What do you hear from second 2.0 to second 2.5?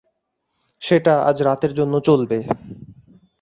চলবে।